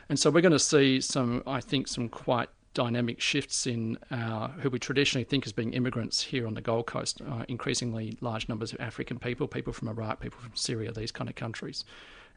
And 0.08 0.18
so 0.18 0.30
we're 0.30 0.40
going 0.40 0.52
to 0.52 0.58
see 0.58 1.02
some, 1.02 1.42
I 1.46 1.60
think, 1.60 1.88
some 1.88 2.08
quite 2.08 2.48
dynamic 2.76 3.22
shifts 3.22 3.66
in 3.66 3.98
our, 4.10 4.50
who 4.60 4.68
we 4.68 4.78
traditionally 4.78 5.24
think 5.24 5.46
as 5.46 5.52
being 5.52 5.72
immigrants 5.72 6.20
here 6.20 6.46
on 6.46 6.52
the 6.52 6.60
Gold 6.60 6.86
Coast, 6.86 7.22
uh, 7.26 7.42
increasingly 7.48 8.18
large 8.20 8.50
numbers 8.50 8.74
of 8.74 8.80
African 8.80 9.18
people, 9.18 9.48
people 9.48 9.72
from 9.72 9.88
Iraq, 9.88 10.20
people 10.20 10.38
from 10.38 10.54
Syria, 10.54 10.92
these 10.92 11.10
kind 11.10 11.30
of 11.30 11.36
countries. 11.36 11.86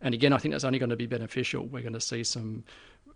And 0.02 0.14
again, 0.14 0.32
I 0.32 0.38
think 0.38 0.54
that's 0.54 0.64
only 0.64 0.80
going 0.80 0.92
to 0.92 0.96
be 0.96 1.08
beneficial. 1.08 1.66
We're 1.66 1.82
going 1.82 1.92
to 1.92 2.00
see 2.00 2.24
some 2.24 2.64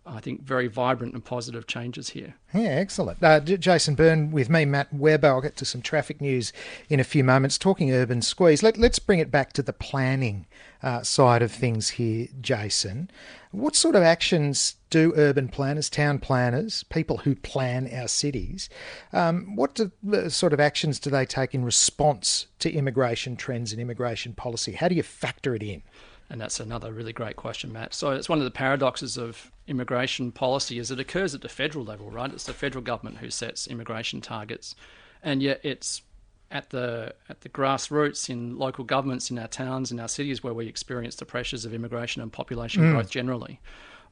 I 0.06 0.20
think, 0.20 0.42
very 0.42 0.66
vibrant 0.66 1.14
and 1.14 1.24
positive 1.24 1.66
changes 1.66 2.10
here. 2.10 2.34
Yeah, 2.52 2.68
excellent. 2.68 3.22
Uh, 3.22 3.40
Jason 3.40 3.94
Byrne 3.94 4.30
with 4.30 4.50
me, 4.50 4.66
Matt 4.66 4.92
Webber. 4.92 5.28
I'll 5.28 5.40
get 5.40 5.56
to 5.56 5.64
some 5.64 5.80
traffic 5.80 6.20
news 6.20 6.52
in 6.90 7.00
a 7.00 7.04
few 7.04 7.24
moments. 7.24 7.56
Talking 7.56 7.90
urban 7.90 8.20
squeeze, 8.20 8.62
Let, 8.62 8.78
us 8.78 8.98
bring 8.98 9.18
it 9.18 9.30
back 9.30 9.54
to 9.54 9.62
the 9.62 9.72
planning 9.72 10.46
uh, 10.82 11.02
side 11.02 11.40
of 11.40 11.50
things 11.50 11.90
here, 11.90 12.28
Jason. 12.38 13.10
What 13.50 13.76
sort 13.76 13.96
of 13.96 14.02
actions 14.02 14.74
do 14.90 15.14
urban 15.16 15.48
planners, 15.48 15.88
town 15.88 16.18
planners, 16.18 16.84
people 16.84 17.18
who 17.18 17.34
plan 17.34 17.88
our 17.92 18.08
cities, 18.08 18.68
um, 19.12 19.56
what 19.56 19.74
do, 19.74 19.90
uh, 20.12 20.28
sort 20.28 20.52
of 20.52 20.60
actions 20.60 20.98
do 20.98 21.08
they 21.08 21.24
take 21.24 21.54
in 21.54 21.64
response 21.64 22.46
to 22.58 22.70
immigration 22.70 23.36
trends 23.36 23.72
and 23.72 23.80
immigration 23.80 24.34
policy? 24.34 24.72
How 24.72 24.88
do 24.88 24.94
you 24.94 25.02
factor 25.02 25.54
it 25.54 25.62
in? 25.62 25.82
And 26.28 26.40
that's 26.40 26.60
another 26.60 26.92
really 26.92 27.12
great 27.12 27.36
question, 27.36 27.72
Matt. 27.72 27.94
So 27.94 28.10
it's 28.10 28.28
one 28.28 28.38
of 28.38 28.44
the 28.44 28.50
paradoxes 28.50 29.16
of 29.16 29.50
immigration 29.66 30.32
policy 30.32 30.78
is 30.78 30.90
it 30.90 31.00
occurs 31.00 31.34
at 31.34 31.40
the 31.40 31.48
federal 31.48 31.84
level, 31.84 32.10
right? 32.10 32.32
It's 32.32 32.44
the 32.44 32.52
federal 32.52 32.82
government 32.82 33.18
who 33.18 33.30
sets 33.30 33.66
immigration 33.66 34.20
targets, 34.20 34.74
and 35.22 35.42
yet 35.42 35.60
it's 35.62 36.02
at 36.50 36.70
the 36.70 37.14
at 37.28 37.40
the 37.40 37.48
grassroots 37.48 38.28
in 38.28 38.56
local 38.56 38.84
governments 38.84 39.30
in 39.30 39.38
our 39.38 39.48
towns 39.48 39.90
in 39.90 39.98
our 39.98 40.08
cities 40.08 40.42
where 40.42 40.54
we 40.54 40.66
experience 40.66 41.16
the 41.16 41.24
pressures 41.24 41.64
of 41.64 41.74
immigration 41.74 42.22
and 42.22 42.32
population 42.32 42.82
mm. 42.82 42.92
growth 42.92 43.10
generally. 43.10 43.60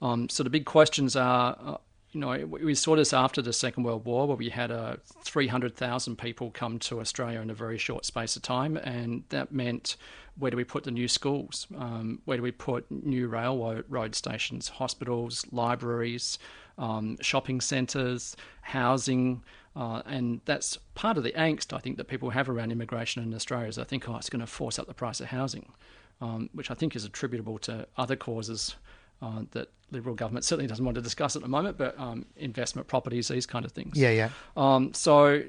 Um, 0.00 0.28
so 0.28 0.42
the 0.42 0.50
big 0.50 0.64
questions 0.64 1.14
are, 1.14 1.56
uh, 1.64 1.76
you 2.12 2.20
know, 2.20 2.46
we 2.46 2.74
saw 2.74 2.94
this 2.94 3.14
after 3.14 3.40
the 3.40 3.54
Second 3.54 3.84
World 3.84 4.04
War, 4.04 4.28
where 4.28 4.36
we 4.36 4.50
had 4.50 4.70
uh, 4.70 4.96
300,000 5.22 6.16
people 6.16 6.50
come 6.50 6.78
to 6.80 7.00
Australia 7.00 7.40
in 7.40 7.48
a 7.48 7.54
very 7.54 7.78
short 7.78 8.04
space 8.04 8.36
of 8.36 8.42
time, 8.42 8.76
and 8.76 9.24
that 9.30 9.50
meant 9.50 9.96
where 10.38 10.50
do 10.50 10.56
we 10.56 10.64
put 10.64 10.84
the 10.84 10.90
new 10.90 11.08
schools? 11.08 11.66
Um, 11.76 12.20
where 12.26 12.36
do 12.36 12.42
we 12.42 12.52
put 12.52 12.90
new 12.90 13.28
railroad 13.28 13.86
road 13.88 14.14
stations, 14.14 14.68
hospitals, 14.68 15.46
libraries, 15.52 16.38
um, 16.76 17.16
shopping 17.22 17.62
centres, 17.62 18.36
housing? 18.60 19.42
Uh, 19.74 20.02
and 20.04 20.42
that's 20.44 20.76
part 20.94 21.16
of 21.16 21.24
the 21.24 21.32
angst 21.32 21.74
I 21.74 21.78
think 21.78 21.96
that 21.96 22.08
people 22.08 22.28
have 22.28 22.50
around 22.50 22.72
immigration 22.72 23.22
in 23.22 23.32
Australia 23.32 23.68
is 23.68 23.78
I 23.78 23.84
think, 23.84 24.06
oh, 24.06 24.16
it's 24.16 24.28
going 24.28 24.40
to 24.40 24.46
force 24.46 24.78
up 24.78 24.86
the 24.86 24.92
price 24.92 25.20
of 25.20 25.28
housing, 25.28 25.72
um, 26.20 26.50
which 26.52 26.70
I 26.70 26.74
think 26.74 26.94
is 26.94 27.06
attributable 27.06 27.58
to 27.60 27.86
other 27.96 28.16
causes 28.16 28.76
uh, 29.22 29.42
that 29.52 29.68
Liberal 29.90 30.14
government 30.14 30.44
certainly 30.44 30.66
doesn't 30.66 30.84
want 30.84 30.94
to 30.94 31.02
discuss 31.02 31.36
at 31.36 31.42
the 31.42 31.48
moment, 31.48 31.76
but 31.76 31.98
um, 32.00 32.24
investment 32.36 32.88
properties, 32.88 33.28
these 33.28 33.46
kind 33.46 33.64
of 33.64 33.72
things. 33.72 33.96
Yeah, 33.96 34.10
yeah. 34.10 34.30
Um, 34.56 34.94
so 34.94 35.42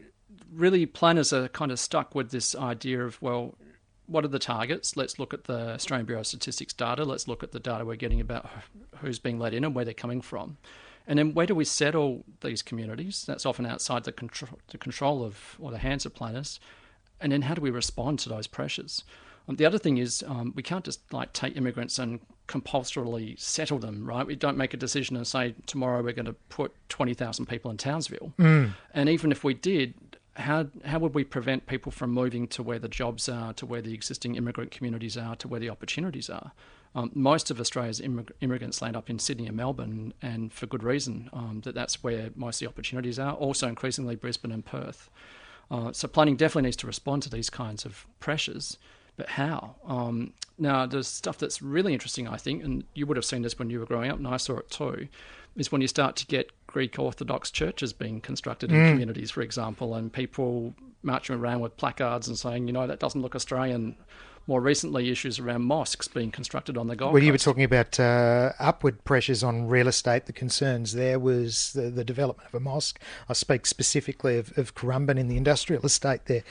really, 0.52 0.86
planners 0.86 1.32
are 1.32 1.48
kind 1.48 1.72
of 1.72 1.80
stuck 1.80 2.14
with 2.14 2.32
this 2.32 2.56
idea 2.56 3.04
of 3.04 3.22
well, 3.22 3.56
what 4.06 4.26
are 4.26 4.30
the 4.30 4.40
targets? 4.40 4.98
Let's 4.98 5.18
look 5.18 5.34
at 5.34 5.46
the 5.46 5.74
Australian 5.74 6.06
Bureau 6.06 6.20
of 6.20 6.28
Statistics 6.28 6.74
data. 6.74 7.06
Let's 7.06 7.28
look 7.28 7.42
at 7.42 7.54
the 7.54 7.60
data 7.60 7.86
we're 7.86 7.96
getting 7.96 8.20
about 8.20 8.50
who's 8.98 9.18
being 9.18 9.40
let 9.40 9.54
in 9.54 9.64
and 9.64 9.74
where 9.74 9.86
they're 9.86 9.94
coming 9.94 10.22
from. 10.22 10.58
And 11.08 11.20
then 11.20 11.34
where 11.34 11.46
do 11.46 11.56
we 11.56 11.66
settle 11.66 12.24
these 12.42 12.62
communities? 12.62 13.26
That's 13.26 13.46
often 13.46 13.66
outside 13.66 14.04
the 14.04 14.12
control, 14.12 14.60
the 14.68 14.78
control 14.78 15.24
of 15.24 15.58
or 15.60 15.72
the 15.72 15.78
hands 15.78 16.06
of 16.06 16.14
planners. 16.14 16.60
And 17.20 17.32
then 17.32 17.44
how 17.44 17.54
do 17.54 17.62
we 17.62 17.72
respond 17.72 18.20
to 18.20 18.30
those 18.30 18.48
pressures? 18.48 19.04
Um, 19.48 19.56
the 19.58 19.66
other 19.66 19.78
thing 19.78 19.98
is 19.98 20.24
um, 20.28 20.54
we 20.56 20.64
can't 20.64 20.86
just 20.86 21.12
like 21.14 21.34
take 21.34 21.58
immigrants 21.58 22.00
and 22.00 22.20
compulsorily 22.48 23.36
settle 23.38 23.80
them, 23.80 24.06
right? 24.06 24.26
We 24.26 24.36
don't 24.36 24.58
make 24.58 24.74
a 24.74 24.78
decision 24.78 25.16
and 25.16 25.26
say 25.26 25.56
tomorrow 25.66 26.02
we're 26.02 26.14
going 26.14 26.26
to 26.26 26.36
put 26.50 26.74
twenty 26.90 27.14
thousand 27.14 27.48
people 27.48 27.72
in 27.72 27.78
Townsville. 27.78 28.34
Mm. 28.38 28.74
And 28.94 29.10
even 29.10 29.32
if 29.32 29.44
we 29.44 29.54
did, 29.54 29.94
how 30.36 30.68
how 30.86 31.00
would 31.00 31.14
we 31.14 31.24
prevent 31.24 31.68
people 31.68 31.92
from 31.92 32.12
moving 32.12 32.48
to 32.50 32.64
where 32.64 32.80
the 32.80 32.88
jobs 32.90 33.30
are, 33.30 33.54
to 33.54 33.66
where 33.66 33.82
the 33.82 33.94
existing 33.94 34.36
immigrant 34.36 34.72
communities 34.72 35.18
are, 35.18 35.36
to 35.38 35.48
where 35.48 35.60
the 35.60 35.70
opportunities 35.70 36.30
are? 36.30 36.52
Um, 36.96 37.10
most 37.16 37.50
of 37.50 37.60
Australia's 37.60 38.00
immig- 38.00 38.32
immigrants 38.42 38.80
land 38.80 38.96
up 38.96 39.10
in 39.10 39.18
Sydney 39.18 39.48
and 39.48 39.58
Melbourne, 39.58 40.14
and 40.22 40.54
for 40.54 40.68
good 40.68 40.84
reason. 40.84 41.30
Um, 41.34 41.62
that 41.64 41.76
that's 41.76 42.04
where 42.04 42.30
most 42.36 42.58
of 42.58 42.68
the 42.68 42.70
opportunities 42.70 43.18
are. 43.18 43.34
Also, 43.34 43.68
increasingly 43.68 44.16
Brisbane 44.16 44.52
and 44.52 44.64
Perth. 44.64 45.10
Uh, 45.72 45.92
so 45.92 46.08
planning 46.08 46.36
definitely 46.36 46.68
needs 46.68 46.78
to 46.78 46.88
respond 46.88 47.24
to 47.24 47.30
these 47.30 47.50
kinds 47.50 47.84
of 47.86 48.06
pressures 48.20 48.78
but 49.18 49.30
how? 49.30 49.76
Um, 49.86 50.34
now, 50.58 50.86
there's 50.86 51.08
stuff 51.08 51.38
that's 51.38 51.62
really 51.62 51.94
interesting, 51.94 52.28
I 52.28 52.38
think, 52.38 52.64
and 52.64 52.84
you 52.94 53.06
would 53.06 53.18
have 53.18 53.26
seen 53.26 53.42
this 53.42 53.58
when 53.58 53.70
you 53.70 53.80
were 53.80 53.86
growing 53.86 54.12
up, 54.12 54.18
and 54.18 54.28
I 54.28 54.38
saw 54.38 54.58
it 54.58 54.70
too, 54.70 55.08
is 55.56 55.72
when 55.72 55.82
you 55.82 55.88
start 55.88 56.16
to 56.18 56.28
get 56.28 56.52
Greek 56.74 56.98
Orthodox 56.98 57.52
churches 57.52 57.94
being 57.94 58.20
constructed 58.20 58.72
in 58.72 58.78
mm. 58.78 58.92
communities, 58.92 59.32
for 59.32 59.42
example, 59.42 59.94
and 59.94 60.12
people 60.12 60.74
marching 61.04 61.36
around 61.36 61.62
with 61.62 61.78
placards 61.78 62.28
and 62.28 62.38
saying, 62.38 62.68
you 62.68 62.74
know, 62.74 62.88
that 62.88 63.00
doesn't 63.00 63.22
look 63.22 63.36
Australian 63.36 63.96
more 64.48 64.60
recently 64.60 65.10
issues 65.10 65.40
around 65.40 65.62
mosques 65.62 66.08
being 66.08 66.30
constructed 66.30 66.78
on 66.78 66.88
the 66.88 66.96
Gold 66.96 67.14
Well, 67.14 67.24
you 67.24 67.32
were 67.32 67.38
talking 67.38 67.64
about 67.64 67.98
uh, 67.98 68.52
upward 68.60 69.04
pressures 69.06 69.42
on 69.42 69.68
real 69.68 69.88
estate. 69.88 70.26
The 70.26 70.34
concerns 70.34 70.94
there 70.94 71.18
was 71.18 71.72
the, 71.74 71.84
the 71.84 72.04
development 72.04 72.50
of 72.50 72.56
a 72.56 72.60
mosque. 72.60 73.00
I 73.30 73.34
speak 73.34 73.66
specifically 73.66 74.38
of, 74.38 74.58
of 74.58 74.76
Currumbin 74.76 75.18
in 75.18 75.30
the 75.30 75.38
industrial 75.38 75.86
estate 75.86 76.26
there. 76.26 76.44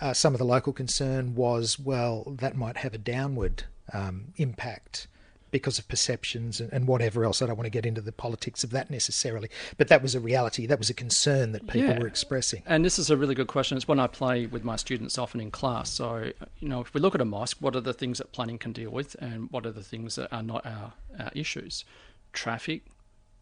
Uh, 0.00 0.12
some 0.12 0.32
of 0.32 0.38
the 0.38 0.44
local 0.44 0.72
concern 0.72 1.34
was, 1.34 1.78
well, 1.78 2.24
that 2.38 2.56
might 2.56 2.76
have 2.76 2.94
a 2.94 2.98
downward 2.98 3.64
um, 3.92 4.26
impact 4.36 5.08
because 5.50 5.78
of 5.78 5.88
perceptions 5.88 6.60
and, 6.60 6.72
and, 6.72 6.86
whatever 6.86 7.24
else. 7.24 7.42
I 7.42 7.46
don't 7.46 7.56
want 7.56 7.66
to 7.66 7.70
get 7.70 7.86
into 7.86 8.00
the 8.00 8.12
politics 8.12 8.64
of 8.64 8.70
that 8.70 8.90
necessarily, 8.90 9.48
but 9.76 9.88
that 9.88 10.02
was 10.02 10.14
a 10.14 10.20
reality. 10.20 10.66
That 10.66 10.78
was 10.78 10.90
a 10.90 10.94
concern 10.94 11.52
that 11.52 11.66
people 11.66 11.90
yeah. 11.90 11.98
were 11.98 12.06
expressing. 12.06 12.62
And 12.66 12.84
this 12.84 12.98
is 12.98 13.10
a 13.10 13.16
really 13.16 13.34
good 13.34 13.46
question. 13.46 13.76
It's 13.76 13.88
one 13.88 14.00
I 14.00 14.06
play 14.06 14.46
with 14.46 14.64
my 14.64 14.76
students 14.76 15.18
often 15.18 15.40
in 15.40 15.50
class. 15.50 15.90
So, 15.90 16.30
you 16.58 16.68
know, 16.68 16.80
if 16.80 16.94
we 16.94 17.00
look 17.00 17.14
at 17.14 17.20
a 17.20 17.24
mosque, 17.24 17.58
what 17.60 17.76
are 17.76 17.80
the 17.80 17.92
things 17.92 18.18
that 18.18 18.32
planning 18.32 18.58
can 18.58 18.72
deal 18.72 18.90
with, 18.90 19.14
and 19.20 19.50
what 19.50 19.66
are 19.66 19.72
the 19.72 19.82
things 19.82 20.16
that 20.16 20.32
are 20.32 20.42
not 20.42 20.64
our, 20.66 20.92
our 21.18 21.30
issues? 21.34 21.84
Traffic, 22.32 22.82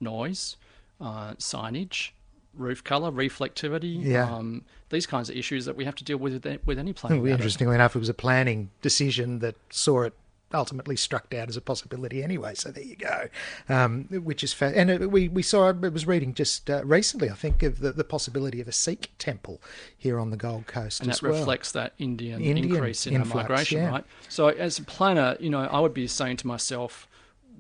noise, 0.01 0.57
uh, 1.01 1.35
signage, 1.35 2.11
roof 2.55 2.83
color, 2.83 3.11
reflectivity, 3.11 4.05
yeah. 4.05 4.31
Um, 4.31 4.65
these 4.91 5.07
kinds 5.07 5.31
of 5.31 5.37
issues 5.37 5.65
that 5.67 5.77
we 5.77 5.85
have 5.85 5.95
to 5.97 6.05
deal 6.05 6.17
with 6.17 6.45
with 6.65 6.79
any 6.79 6.93
planning. 6.93 7.27
Interestingly 7.27 7.75
enough, 7.75 7.95
it 7.95 7.99
was 7.99 8.09
a 8.09 8.15
planning 8.15 8.71
decision 8.83 9.39
that 9.41 9.57
saw 9.71 10.03
it 10.03 10.15
ultimately 10.55 10.97
struck 10.97 11.29
down 11.29 11.49
as 11.49 11.57
a 11.57 11.61
possibility 11.61 12.23
anyway. 12.23 12.55
So 12.55 12.71
there 12.71 12.85
you 12.85 12.97
go, 12.97 13.29
um, 13.69 14.05
which 14.05 14.43
is 14.43 14.53
fa- 14.53 14.73
and 14.75 14.91
it, 14.91 15.11
we 15.11 15.29
we 15.29 15.43
saw. 15.43 15.69
I 15.69 15.73
was 15.73 16.07
reading 16.07 16.35
just 16.35 16.71
uh, 16.71 16.85
recently, 16.85 17.31
I 17.31 17.35
think, 17.35 17.63
of 17.63 17.81
the, 17.81 17.93
the 17.93 18.05
possibility 18.05 18.61
of 18.61 18.69
a 18.69 18.73
Sikh 18.73 19.11
temple 19.19 19.61
here 19.97 20.19
on 20.19 20.31
the 20.31 20.37
Gold 20.37 20.67
Coast, 20.67 21.01
and 21.01 21.11
that 21.11 21.23
well. 21.23 21.33
reflects 21.33 21.73
that 21.73 21.95
Indian, 21.99 22.41
Indian 22.41 22.73
increase 22.73 23.07
in 23.07 23.15
influx, 23.15 23.49
migration, 23.49 23.83
yeah. 23.83 23.91
right? 23.91 24.05
So 24.29 24.49
as 24.49 24.79
a 24.79 24.85
planner, 24.85 25.37
you 25.41 25.51
know, 25.51 25.61
I 25.61 25.81
would 25.81 25.95
be 25.95 26.07
saying 26.07 26.39
to 26.39 26.47
myself. 26.47 27.07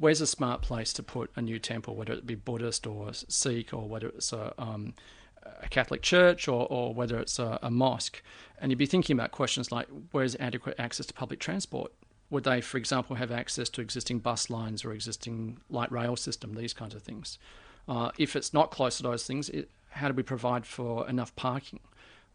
Where's 0.01 0.21
a 0.21 0.29
smart 0.29 0.63
place 0.63 0.93
to 0.93 1.03
put 1.03 1.33
a 1.35 1.43
new 1.43 1.59
temple, 1.59 1.97
whether 1.97 2.13
it 2.13 2.25
be 2.25 2.37
Buddhist 2.37 2.87
or 2.87 3.13
Sikh, 3.13 3.75
or 3.75 3.89
whether 3.89 4.07
it's 4.11 4.33
a, 4.33 4.55
um, 4.57 4.95
a 5.61 5.69
Catholic 5.69 6.03
church, 6.03 6.47
or, 6.47 6.69
or 6.71 6.95
whether 6.95 7.19
it's 7.19 7.41
a, 7.41 7.59
a 7.63 7.69
mosque? 7.69 8.23
And 8.61 8.71
you'd 8.71 8.79
be 8.79 8.87
thinking 8.87 9.15
about 9.15 9.33
questions 9.33 9.73
like 9.73 9.89
where's 10.13 10.37
adequate 10.37 10.77
access 10.79 11.07
to 11.07 11.13
public 11.13 11.41
transport? 11.41 11.91
Would 12.31 12.45
they, 12.45 12.61
for 12.61 12.77
example, 12.77 13.17
have 13.17 13.31
access 13.31 13.69
to 13.71 13.81
existing 13.81 14.19
bus 14.19 14.51
lines 14.51 14.85
or 14.85 14.93
existing 14.93 15.59
light 15.71 15.91
rail 15.91 16.17
system, 16.17 16.55
these 16.55 16.75
kinds 16.75 16.95
of 16.95 17.03
things? 17.03 17.39
Uh, 17.89 18.11
if 18.19 18.37
it's 18.37 18.53
not 18.53 18.71
close 18.71 18.99
to 18.99 19.03
those 19.03 19.27
things, 19.27 19.49
it, 19.49 19.71
how 19.91 20.09
do 20.09 20.15
we 20.15 20.23
provide 20.23 20.67
for 20.67 21.09
enough 21.09 21.35
parking? 21.37 21.81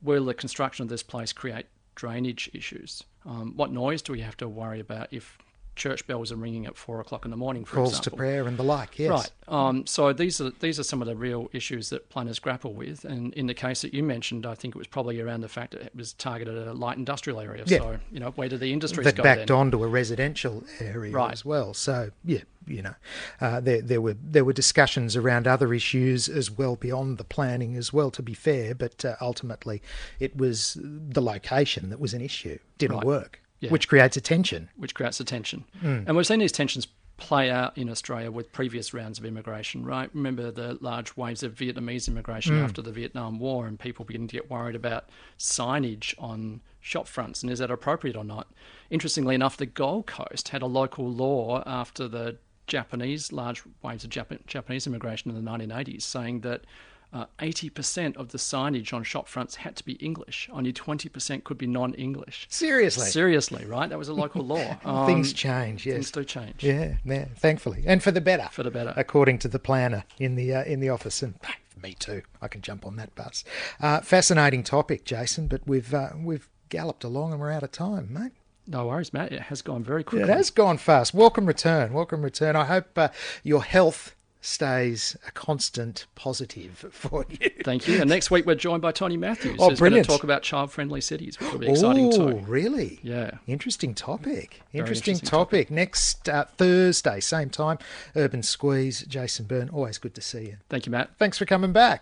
Will 0.01 0.25
the 0.25 0.33
construction 0.33 0.83
of 0.83 0.89
this 0.89 1.03
place 1.03 1.31
create 1.31 1.67
drainage 1.95 2.49
issues? 2.53 3.03
Um, 3.25 3.53
what 3.55 3.71
noise 3.71 4.01
do 4.01 4.11
we 4.11 4.21
have 4.21 4.35
to 4.37 4.49
worry 4.49 4.79
about 4.79 5.07
if 5.11 5.37
church 5.75 6.05
bells 6.07 6.31
are 6.31 6.35
ringing 6.35 6.65
at 6.65 6.77
four 6.77 6.99
o'clock 6.99 7.25
in 7.25 7.31
the 7.31 7.37
morning, 7.37 7.65
for 7.65 7.75
example. 7.75 7.83
calls 7.83 7.97
example. 7.99 8.11
to 8.11 8.17
prayer 8.17 8.47
and 8.47 8.57
the 8.57 8.63
like. 8.63 8.99
Yes, 8.99 9.11
right. 9.11 9.31
Um, 9.47 9.85
so 9.85 10.13
these 10.13 10.39
are 10.39 10.51
these 10.59 10.79
are 10.79 10.83
some 10.83 11.01
of 11.01 11.07
the 11.07 11.15
real 11.15 11.49
issues 11.53 11.89
that 11.89 12.09
planners 12.09 12.39
grapple 12.39 12.73
with. 12.73 13.05
And 13.05 13.33
in 13.33 13.47
the 13.47 13.53
case 13.53 13.81
that 13.81 13.93
you 13.93 14.03
mentioned, 14.03 14.45
I 14.45 14.55
think 14.55 14.75
it 14.75 14.77
was 14.77 14.87
probably 14.87 15.19
around 15.19 15.41
the 15.41 15.49
fact 15.49 15.71
that 15.71 15.81
it 15.81 15.95
was 15.95 16.13
targeted 16.13 16.57
at 16.57 16.67
a 16.67 16.73
light 16.73 16.97
industrial 16.97 17.39
area. 17.39 17.63
Yeah. 17.65 17.79
So 17.79 17.99
you 18.11 18.19
know, 18.19 18.31
where 18.31 18.49
do 18.49 18.57
the 18.57 18.71
industries 18.71 19.05
that 19.05 19.15
go? 19.15 19.23
backed 19.23 19.47
then? 19.47 19.57
onto 19.57 19.83
a 19.83 19.87
residential 19.87 20.63
area 20.79 21.11
right. 21.11 21.31
as 21.31 21.43
well. 21.43 21.73
So 21.73 22.11
yeah, 22.23 22.41
you 22.67 22.81
know, 22.81 22.95
uh, 23.41 23.59
there 23.59 23.81
there 23.81 24.01
were 24.01 24.15
there 24.21 24.45
were 24.45 24.53
discussions 24.53 25.15
around 25.15 25.47
other 25.47 25.73
issues 25.73 26.29
as 26.29 26.51
well 26.51 26.75
beyond 26.75 27.17
the 27.17 27.23
planning 27.23 27.75
as 27.75 27.91
well. 27.91 28.11
To 28.11 28.21
be 28.21 28.33
fair, 28.33 28.75
but 28.75 29.03
uh, 29.03 29.15
ultimately, 29.19 29.81
it 30.19 30.37
was 30.37 30.77
the 30.81 31.21
location 31.21 31.89
that 31.89 31.99
was 31.99 32.13
an 32.13 32.21
issue. 32.21 32.59
Didn't 32.77 32.97
right. 32.97 33.05
work 33.05 33.39
yeah. 33.63 33.69
which 33.69 33.87
creates 33.87 34.17
a 34.17 34.21
tension. 34.21 34.69
Which 34.75 34.93
creates 34.93 35.19
a 35.19 35.23
tension. 35.23 35.65
Mm. 35.81 36.07
And 36.07 36.17
we've 36.17 36.27
seen 36.27 36.39
these 36.39 36.51
tensions 36.51 36.87
play 37.17 37.49
out 37.49 37.77
in 37.77 37.89
Australia 37.89 38.31
with 38.31 38.51
previous 38.51 38.93
rounds 38.93 39.19
of 39.19 39.25
immigration, 39.25 39.85
right? 39.85 40.09
Remember 40.13 40.51
the 40.51 40.77
large 40.81 41.15
waves 41.15 41.43
of 41.43 41.53
Vietnamese 41.53 42.07
immigration 42.07 42.55
mm. 42.55 42.63
after 42.63 42.81
the 42.81 42.91
Vietnam 42.91 43.39
War, 43.39 43.67
and 43.67 43.79
people 43.79 44.03
beginning 44.03 44.27
to 44.29 44.35
get 44.35 44.49
worried 44.49 44.75
about 44.75 45.09
signage 45.37 46.13
on 46.17 46.61
shop 46.81 47.07
fronts 47.07 47.41
and 47.41 47.51
is 47.51 47.59
that 47.59 47.71
appropriate 47.71 48.15
or 48.15 48.25
not? 48.25 48.47
Interestingly 48.89 49.35
enough, 49.35 49.55
the 49.55 49.65
Gold 49.65 50.05
Coast 50.05 50.49
had 50.49 50.61
a 50.61 50.67
local 50.67 51.09
law 51.09 51.63
after 51.65 52.07
the 52.07 52.37
Japanese 52.67 53.31
large 53.31 53.63
waves 53.81 54.03
of 54.03 54.09
Jap- 54.09 54.45
Japanese 54.45 54.87
immigration 54.87 55.31
in 55.31 55.43
the 55.43 55.51
1980s 55.51 56.01
saying 56.01 56.41
that 56.41 56.65
uh, 57.13 57.25
80% 57.39 58.17
of 58.17 58.29
the 58.29 58.37
signage 58.39 58.91
on 58.91 59.03
shop 59.03 59.27
fronts 59.27 59.55
had 59.55 59.75
to 59.75 59.85
be 59.85 59.93
English. 59.93 60.49
Only 60.51 60.73
20% 60.73 61.43
could 61.43 61.57
be 61.57 61.67
non 61.67 61.93
English. 61.93 62.47
Seriously? 62.49 63.05
Seriously, 63.05 63.65
right? 63.65 63.87
That 63.89 63.99
was 63.99 64.09
a 64.09 64.13
local 64.13 64.43
law. 64.43 64.63
Um, 64.83 65.05
things 65.05 65.33
change, 65.33 65.85
yes. 65.85 65.95
Things 65.95 66.11
do 66.11 66.23
change. 66.23 66.63
Yeah, 66.63 66.95
yeah, 67.05 67.25
thankfully. 67.37 67.83
And 67.85 68.01
for 68.03 68.11
the 68.11 68.21
better. 68.21 68.49
For 68.51 68.63
the 68.63 68.71
better. 68.71 68.93
According 68.97 69.39
to 69.39 69.47
the 69.47 69.59
planner 69.59 70.03
in 70.19 70.35
the, 70.35 70.53
uh, 70.53 70.63
in 70.63 70.79
the 70.79 70.89
office. 70.89 71.21
And 71.21 71.35
me 71.81 71.93
too. 71.93 72.21
I 72.41 72.47
can 72.47 72.61
jump 72.61 72.85
on 72.85 72.95
that 72.97 73.13
bus. 73.15 73.43
Uh, 73.79 74.01
fascinating 74.01 74.63
topic, 74.63 75.05
Jason, 75.05 75.47
but 75.47 75.61
we've, 75.65 75.93
uh, 75.93 76.09
we've 76.17 76.49
galloped 76.69 77.03
along 77.03 77.31
and 77.31 77.39
we're 77.39 77.51
out 77.51 77.63
of 77.63 77.71
time, 77.71 78.11
mate. 78.11 78.31
No 78.67 78.87
worries, 78.87 79.13
Matt. 79.13 79.31
It 79.31 79.41
has 79.43 79.61
gone 79.61 79.83
very 79.83 80.03
quickly. 80.03 80.29
It 80.29 80.35
has 80.35 80.49
gone 80.49 80.77
fast. 80.77 81.13
Welcome 81.13 81.45
return. 81.45 81.93
Welcome 81.93 82.21
return. 82.21 82.55
I 82.55 82.65
hope 82.65 82.97
uh, 82.97 83.09
your 83.43 83.63
health 83.63 84.15
stays 84.45 85.15
a 85.27 85.31
constant 85.31 86.05
positive 86.15 86.85
for 86.91 87.25
you. 87.29 87.49
Thank 87.63 87.87
you. 87.87 88.01
And 88.01 88.09
next 88.09 88.29
week 88.29 88.45
we're 88.45 88.55
joined 88.55 88.81
by 88.81 88.91
Tony 88.91 89.15
Matthews, 89.17 89.55
Oh, 89.59 89.69
who's 89.69 89.79
brilliant. 89.79 90.05
going 90.07 90.13
to 90.15 90.17
talk 90.19 90.23
about 90.25 90.43
child-friendly 90.43 91.01
cities, 91.01 91.39
which 91.39 91.51
will 91.51 91.59
be 91.59 91.67
exciting 91.69 92.07
Oh, 92.13 92.31
too. 92.31 92.37
really? 92.45 92.99
Yeah. 93.03 93.31
Interesting 93.47 93.95
topic. 93.95 94.61
Interesting, 94.73 95.13
interesting 95.13 95.19
topic. 95.29 95.71
Next 95.71 96.27
uh, 96.27 96.45
Thursday, 96.57 97.19
same 97.21 97.49
time, 97.49 97.77
Urban 98.15 98.43
Squeeze, 98.43 99.03
Jason 99.03 99.45
Byrne. 99.45 99.69
Always 99.69 99.97
good 99.97 100.13
to 100.15 100.21
see 100.21 100.41
you. 100.43 100.57
Thank 100.69 100.85
you, 100.85 100.91
Matt. 100.91 101.11
Thanks 101.17 101.37
for 101.37 101.45
coming 101.45 101.71
back. 101.71 102.01